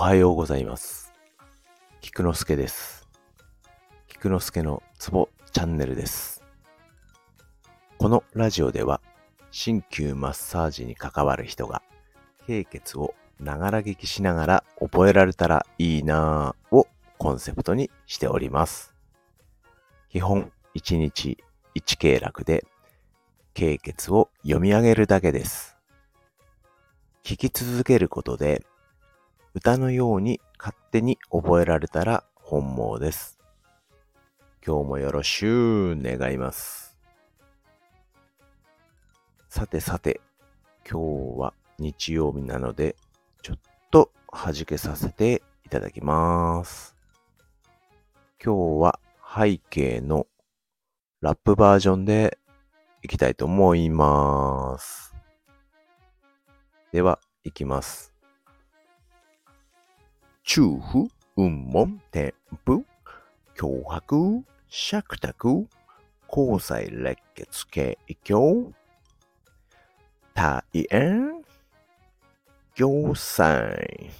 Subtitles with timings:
[0.00, 1.12] おはようございます。
[2.00, 3.08] 菊之助です。
[4.06, 6.44] 菊之助のツボチャンネルです。
[7.98, 9.00] このラジオでは、
[9.50, 11.82] 鍼灸マッサージに関わる人が、
[12.46, 16.86] 経血をながら聞きしながら覚えられたらいいなぁを
[17.18, 18.94] コンセプトにしております。
[20.10, 21.38] 基本1日
[21.74, 22.64] 1経絡で、
[23.52, 25.76] 経血を読み上げるだけです。
[27.24, 28.64] 聞き続けることで、
[29.58, 33.40] 歌のように勝手に覚えられたら本望です。
[34.64, 36.96] 今日もよろしゅう願います。
[39.48, 40.20] さてさて、
[40.88, 42.94] 今日は日曜日なので、
[43.42, 43.58] ちょっ
[43.90, 46.94] と弾けさせていただきます。
[48.40, 49.00] 今日は
[49.36, 50.28] 背景の
[51.20, 52.38] ラップバージョンで
[53.02, 55.16] いきたいと思います。
[56.92, 58.17] では、いきます。
[60.50, 62.32] 中府、雲門、天
[62.64, 62.82] 風、
[63.54, 65.68] 脅迫、尺卓、
[66.26, 68.72] 交際列血景況、
[70.32, 71.44] 大円、
[72.74, 74.10] 行祭、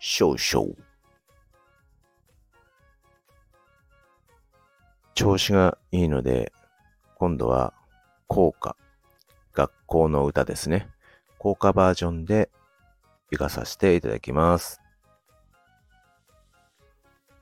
[0.00, 0.74] 少々。
[5.14, 6.52] 調子がいいので、
[7.14, 7.72] 今度は
[8.26, 8.74] 校歌、
[9.54, 10.88] 学校の歌ですね。
[11.38, 12.50] 校歌バージョンで
[13.30, 14.79] 行かさせていただきます。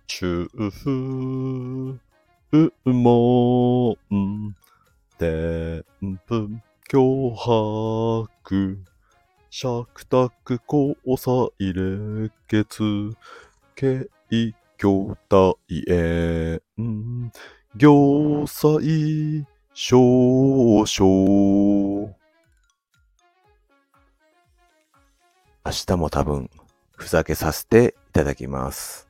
[0.08, 2.00] 中風、
[2.50, 4.56] うもん、
[5.18, 5.84] 天
[6.26, 6.48] 風、
[6.90, 8.78] 脅迫、
[9.50, 13.12] 尺卓、交際列血、
[13.76, 14.08] 景
[14.78, 16.62] 況大円、
[17.76, 20.86] 行祭、少々。
[25.66, 26.48] 明日も多分、
[26.96, 29.07] ふざけさせていただきます。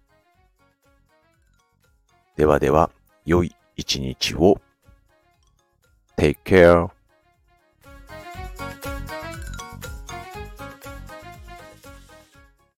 [2.38, 2.92] ではでは、
[3.26, 4.60] 良い一日を。
[6.16, 6.88] Take care.